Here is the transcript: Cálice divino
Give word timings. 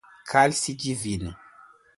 Cálice 0.25 0.73
divino 0.73 1.37